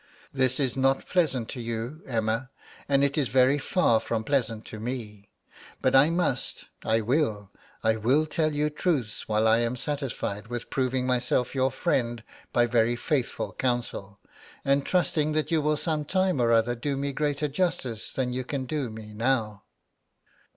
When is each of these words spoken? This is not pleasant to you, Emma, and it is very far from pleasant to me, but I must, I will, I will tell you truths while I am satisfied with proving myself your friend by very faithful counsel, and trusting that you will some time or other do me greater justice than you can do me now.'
This 0.33 0.59
is 0.59 0.75
not 0.75 1.05
pleasant 1.05 1.47
to 1.49 1.61
you, 1.61 2.01
Emma, 2.07 2.49
and 2.89 3.03
it 3.03 3.19
is 3.19 3.27
very 3.27 3.59
far 3.59 3.99
from 3.99 4.23
pleasant 4.23 4.65
to 4.65 4.79
me, 4.79 5.29
but 5.79 5.95
I 5.95 6.09
must, 6.09 6.65
I 6.83 7.01
will, 7.01 7.51
I 7.83 7.97
will 7.97 8.25
tell 8.25 8.51
you 8.55 8.71
truths 8.71 9.27
while 9.27 9.47
I 9.47 9.59
am 9.59 9.75
satisfied 9.75 10.47
with 10.47 10.71
proving 10.71 11.05
myself 11.05 11.53
your 11.53 11.69
friend 11.69 12.23
by 12.51 12.65
very 12.65 12.95
faithful 12.95 13.53
counsel, 13.53 14.19
and 14.65 14.83
trusting 14.83 15.33
that 15.33 15.51
you 15.51 15.61
will 15.61 15.77
some 15.77 16.03
time 16.03 16.41
or 16.41 16.51
other 16.51 16.73
do 16.73 16.97
me 16.97 17.11
greater 17.13 17.47
justice 17.47 18.11
than 18.11 18.33
you 18.33 18.43
can 18.43 18.65
do 18.65 18.89
me 18.89 19.13
now.' 19.13 19.61